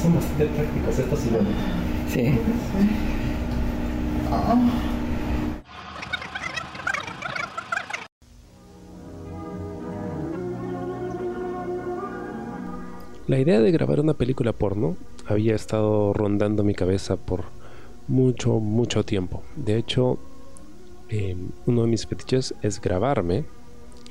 son 0.00 0.14
bastante 0.14 0.46
prácticos 0.46 0.98
estos 0.98 1.18
sillones. 1.18 1.54
Sí. 2.08 2.38
La 13.26 13.38
idea 13.38 13.60
de 13.60 13.70
grabar 13.70 14.00
una 14.00 14.14
película 14.14 14.52
porno 14.52 14.96
había 15.26 15.54
estado 15.54 16.12
rondando 16.12 16.64
mi 16.64 16.74
cabeza 16.74 17.16
por 17.16 17.44
mucho, 18.08 18.58
mucho 18.58 19.04
tiempo. 19.04 19.42
De 19.54 19.76
hecho, 19.76 20.18
eh, 21.10 21.36
uno 21.66 21.82
de 21.82 21.88
mis 21.88 22.06
fetiches 22.06 22.54
es 22.62 22.80
grabarme 22.80 23.44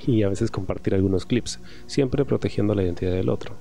y 0.05 0.23
a 0.23 0.29
veces 0.29 0.51
compartir 0.51 0.93
algunos 0.93 1.25
clips, 1.25 1.59
siempre 1.87 2.25
protegiendo 2.25 2.75
la 2.75 2.83
identidad 2.83 3.11
del 3.11 3.29
otro. 3.29 3.55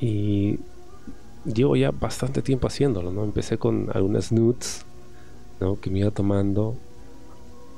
Y 0.00 0.58
llevo 1.44 1.76
ya 1.76 1.90
bastante 1.90 2.42
tiempo 2.42 2.66
haciéndolo, 2.66 3.12
¿no? 3.12 3.24
Empecé 3.24 3.58
con 3.58 3.90
algunas 3.92 4.32
nudes, 4.32 4.84
¿no? 5.60 5.80
Que 5.80 5.90
me 5.90 6.00
iba 6.00 6.10
tomando, 6.10 6.76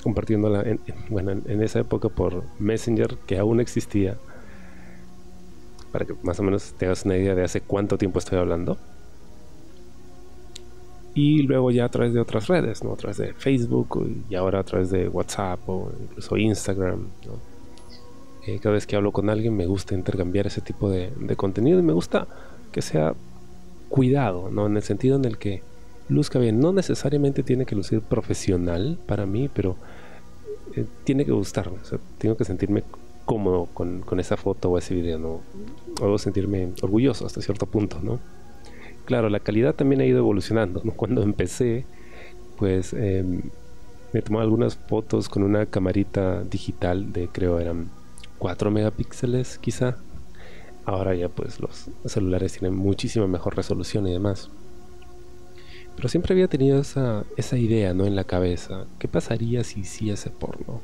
compartiéndola, 0.03 0.63
en, 0.63 0.81
bueno, 1.11 1.33
en 1.33 1.63
esa 1.63 1.81
época 1.81 2.09
por 2.09 2.45
Messenger, 2.59 3.17
que 3.27 3.39
aún 3.39 3.61
existía 3.61 4.17
para 5.93 6.05
que 6.05 6.15
más 6.23 6.39
o 6.39 6.43
menos 6.43 6.75
tengas 6.77 7.05
una 7.05 7.17
idea 7.17 7.35
de 7.35 7.45
hace 7.45 7.61
cuánto 7.61 7.99
tiempo 7.99 8.19
estoy 8.19 8.39
hablando. 8.39 8.79
Y 11.21 11.43
luego 11.43 11.73
ya 11.73 11.85
a 11.85 11.89
través 11.89 12.15
de 12.15 12.21
otras 12.21 12.47
redes, 12.47 12.85
¿no? 12.85 12.93
a 12.93 12.97
través 12.97 13.17
de 13.17 13.35
Facebook 13.35 14.09
y 14.31 14.37
ahora 14.37 14.61
a 14.61 14.63
través 14.63 14.89
de 14.91 15.09
WhatsApp 15.09 15.59
o 15.69 15.91
incluso 16.01 16.37
Instagram. 16.37 17.09
Eh, 18.47 18.61
cada 18.63 18.75
vez 18.75 18.87
que 18.87 18.95
hablo 18.95 19.11
con 19.11 19.29
alguien 19.29 19.57
me 19.57 19.67
gusta 19.67 19.97
intercambiar 19.97 20.47
ese 20.47 20.61
tipo 20.61 20.89
de, 20.89 21.11
contenido 21.37 21.81
y 21.81 21.83
me 21.83 21.93
gusta 21.93 22.29
que 22.71 22.83
sea 22.83 23.15
cuidado, 23.89 24.49
¿no? 24.53 24.67
en 24.67 24.77
el 24.77 24.83
sentido 24.85 25.17
en 25.17 25.25
el 25.25 25.39
que 25.39 25.65
luzca 26.09 26.39
bien. 26.39 26.61
No 26.61 26.73
necesariamente 26.73 27.43
tiene 27.43 27.67
que 27.67 27.75
lucir 27.75 28.01
profesional 28.01 28.97
para 29.05 29.27
mí, 29.27 29.51
pero 29.53 29.75
eh, 30.77 30.87
tiene 31.03 31.25
que 31.25 31.33
gustarme. 31.33 31.79
tengo 32.19 32.37
que 32.37 32.45
sentirme 32.45 32.85
cómodo 33.25 33.67
con, 33.75 34.05
esa 34.21 34.37
foto 34.37 34.71
o 34.71 34.79
ese 34.79 34.95
video, 34.95 35.19
¿no? 35.19 35.41
O 36.01 36.17
sentirme 36.17 36.75
orgulloso 36.81 37.27
hasta 37.27 37.43
cierto 37.43 37.67
punto, 37.67 37.99
¿no? 38.05 38.21
Claro, 39.09 39.31
la 39.31 39.41
calidad 39.41 39.75
también 39.75 40.03
ha 40.03 40.05
ido 40.05 40.19
evolucionando, 40.19 40.83
Cuando 40.95 41.23
empecé, 41.23 41.87
pues 42.59 42.93
em, 42.93 43.41
me 44.13 44.21
tomaba 44.21 44.43
algunas 44.43 44.77
fotos 44.77 45.31
con 45.31 45.43
una 45.45 45.65
camarita 45.65 46.43
digital 46.43 47.11
de 47.15 47.29
creo 47.29 47.59
eran 47.59 47.89
4 48.37 48.71
megapíxeles 48.71 49.57
quizá. 49.57 49.97
Ahora 50.85 51.15
ya 51.15 51.31
pues 51.31 51.59
los 51.59 51.87
celulares 52.05 52.53
tienen 52.53 52.77
muchísima 52.77 53.27
mejor 53.27 53.57
resolución 53.57 54.07
y 54.07 54.13
demás. 54.13 54.51
Pero 55.97 56.11
siempre 56.11 56.35
había 56.35 56.49
tenido 56.49 56.79
esa, 56.79 57.25
idea, 57.53 57.95
¿no? 57.95 58.05
En 58.05 58.15
la 58.15 58.25
cabeza. 58.25 58.85
¿Qué 58.99 59.09
pasaría 59.09 59.65
si 59.65 59.81
hiciese 59.81 60.29
porno? 60.29 60.83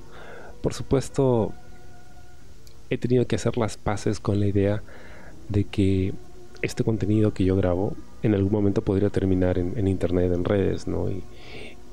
Por 0.62 0.72
supuesto, 0.72 1.52
he 2.88 2.96
tenido 2.96 3.26
que 3.26 3.36
hacer 3.36 3.58
las 3.58 3.76
paces 3.76 4.18
con 4.18 4.40
la 4.40 4.46
idea 4.46 4.82
de 5.50 5.64
que 5.64 6.14
este 6.62 6.84
contenido 6.84 7.34
que 7.34 7.44
yo 7.44 7.54
grabo 7.56 7.94
en 8.24 8.34
algún 8.34 8.52
momento 8.52 8.80
podría 8.80 9.10
terminar 9.10 9.58
en, 9.58 9.86
internet, 9.86 10.32
en 10.32 10.44
redes, 10.44 10.88
¿no? 10.88 11.10
Y, 11.10 11.22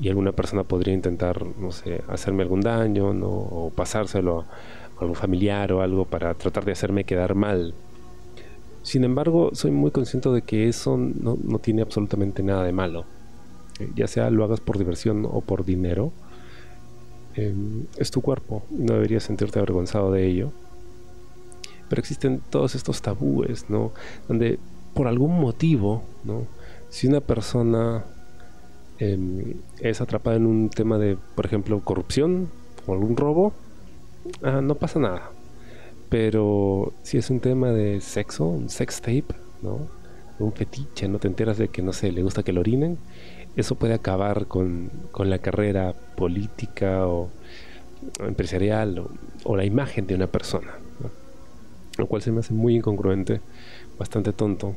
alguna 0.07 0.31
persona 0.31 0.63
podría 0.63 0.95
intentar, 0.95 1.45
no 1.45 1.71
sé, 1.71 2.01
hacerme 2.07 2.41
algún 2.41 2.61
daño, 2.61 3.13
¿no? 3.13 3.27
O 3.29 3.71
pasárselo 3.75 4.39
a 4.39 5.01
algún 5.01 5.15
familiar 5.15 5.71
o 5.73 5.81
algo 5.81 6.05
para 6.05 6.33
tratar 6.33 6.65
de 6.65 6.71
hacerme 6.71 7.03
quedar 7.03 7.35
mal. 7.35 7.75
Sin 8.81 9.03
embargo, 9.03 9.51
soy 9.53 9.69
muy 9.69 9.91
consciente 9.91 10.29
de 10.29 10.41
que 10.41 10.67
eso 10.67 10.97
no, 10.97 11.37
tiene 11.59 11.83
absolutamente 11.83 12.41
nada 12.41 12.63
de 12.63 12.71
malo. 12.71 13.05
Eh, 13.79 13.89
ya 13.93 14.07
sea 14.07 14.31
lo 14.31 14.43
hagas 14.43 14.59
por 14.59 14.79
diversión 14.79 15.27
o 15.29 15.41
por 15.41 15.65
dinero, 15.65 16.11
em, 17.35 17.85
es 17.97 18.09
tu 18.09 18.21
cuerpo 18.21 18.63
y 18.71 18.83
no 18.83 18.93
deberías 18.93 19.23
sentirte 19.23 19.59
avergonzado 19.59 20.11
de 20.11 20.25
ello 20.25 20.51
pero 21.91 21.99
existen 21.99 22.41
todos 22.49 22.73
estos 22.73 23.01
tabúes, 23.01 23.69
¿no? 23.69 23.91
Donde 24.29 24.59
por 24.93 25.07
algún 25.07 25.39
motivo, 25.39 26.03
¿no? 26.23 26.47
Si 26.89 27.07
una 27.07 27.21
persona 27.21 28.03
em, 28.99 29.53
es 29.79 30.01
atrapada 30.01 30.35
en 30.37 30.45
un 30.45 30.69
tema 30.69 30.97
de, 30.97 31.17
por 31.35 31.45
ejemplo, 31.45 31.79
corrupción 31.79 32.49
o 32.85 32.93
algún 32.93 33.15
robo, 33.15 33.53
no 34.41 34.75
pasa 34.75 34.99
nada. 34.99 35.31
Pero 36.09 36.93
si 37.03 37.17
es 37.17 37.29
un 37.29 37.39
tema 37.39 37.71
de 37.71 38.01
sexo, 38.01 38.45
un 38.45 38.69
sex 38.69 39.01
tape, 39.01 39.33
¿no? 39.61 39.87
Un 40.39 40.51
fetiche, 40.53 41.07
no 41.07 41.19
te 41.19 41.27
enteras 41.27 41.57
de 41.57 41.69
que, 41.69 41.81
no 41.81 41.93
sé, 41.93 42.11
le 42.11 42.23
gusta 42.23 42.43
que 42.43 42.51
lo 42.51 42.61
orinen, 42.61 42.97
eso 43.55 43.75
puede 43.75 43.93
acabar 43.93 44.47
con, 44.47 44.91
la 45.17 45.39
carrera 45.39 45.93
política 46.15 47.07
o 47.07 47.29
empresarial 48.19 49.07
o 49.43 49.55
la 49.55 49.65
imagen 49.65 50.07
de 50.07 50.15
una 50.15 50.27
persona 50.27 50.71
lo 51.97 52.07
cual 52.07 52.21
se 52.21 52.31
me 52.31 52.39
hace 52.39 52.53
muy 52.53 52.75
incongruente, 52.75 53.41
bastante 53.97 54.33
tonto. 54.33 54.75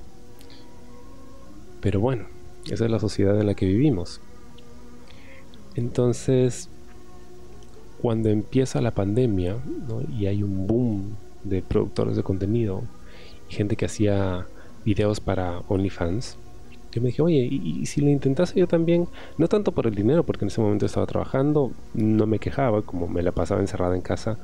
Pero 1.81 2.01
bueno, 2.01 2.27
esa 2.71 2.85
es 2.85 2.91
la 2.91 2.99
sociedad 2.99 3.39
en 3.39 3.47
la 3.47 3.55
que 3.55 3.67
vivimos. 3.67 4.21
Entonces, 5.75 6.69
cuando 8.01 8.29
empieza 8.29 8.81
la 8.81 8.93
pandemia 8.93 9.57
y 10.19 10.27
hay 10.27 10.43
un 10.43 10.67
boom 10.67 11.17
de 11.43 11.63
productores 11.63 12.17
de 12.17 12.23
contenido 12.23 12.83
y 13.51 13.55
gente 13.55 13.77
que 13.77 13.87
hacía 13.87 14.47
videos 14.85 15.21
para 15.21 15.61
OnlyFans, 15.69 16.39
yo 16.95 17.03
me 17.03 17.09
dije, 17.09 17.23
oye, 17.23 17.49
¿y, 17.51 17.85
si 17.87 18.01
lo 18.01 18.09
intentase 18.09 18.61
yo 18.61 18.69
también? 18.69 19.09
No 19.37 19.49
tanto 19.49 19.73
por 19.73 19.89
el 19.89 19.97
dinero, 19.97 20.23
porque 20.23 20.45
en 20.45 20.49
ese 20.49 20.61
momento 20.61 20.87
estaba 20.87 21.07
trabajando, 21.07 21.73
no 21.93 22.27
me 22.27 22.39
quejaba, 22.39 22.83
como 22.83 23.09
me 23.09 23.21
la 23.21 23.33
pasaba 23.33 23.61
encerrada 23.61 23.97
en 23.97 24.01
casa, 24.01 24.39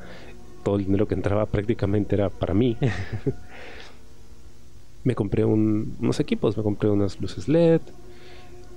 todo 0.63 0.77
el 0.77 0.85
dinero 0.85 1.07
que 1.07 1.15
entraba 1.15 1.47
prácticamente 1.47 2.17
era 2.17 2.31
para 2.31 2.55
mí. 2.55 2.77
me 5.05 5.15
compré 5.15 5.45
unos 5.45 6.21
equipos, 6.21 6.57
me 6.57 6.63
compré 6.63 6.91
unas 6.91 7.21
luces 7.21 7.49
LED, 7.49 7.81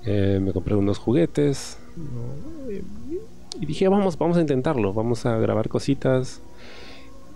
eh, 0.05 0.39
me 0.41 0.53
compré 0.53 0.75
unos 0.75 0.97
juguetes. 0.97 1.77
Y 3.59 3.65
dije, 3.65 3.87
vamos, 3.87 4.17
vamos 4.17 4.37
a 4.37 4.41
intentarlo, 4.41 4.93
vamos 4.93 5.25
a 5.25 5.37
grabar 5.37 5.69
cositas 5.69 6.41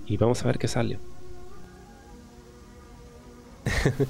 y 0.08 0.18
vamos 0.18 0.44
a 0.44 0.47
ver 0.47 0.58
qué 0.58 0.68
sale. 0.68 1.00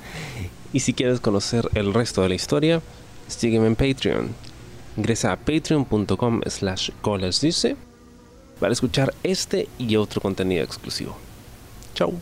y 0.74 0.80
si 0.80 0.94
quieres 0.94 1.20
conocer 1.20 1.68
el 1.74 1.94
resto 1.94 2.22
de 2.22 2.30
la 2.30 2.36
historia, 2.36 2.82
sígueme 3.28 3.68
en 3.68 3.76
Patreon. 3.76 4.30
Ingresa 4.96 5.32
a 5.32 5.38
patreon.com 5.38 6.42
slash 6.48 6.92
dice 7.42 7.76
para 8.60 8.74
escuchar 8.74 9.14
este 9.24 9.68
y 9.78 9.96
otro 9.96 10.22
contenido 10.22 10.64
exclusivo. 10.64 11.16
Chao. 11.94 12.14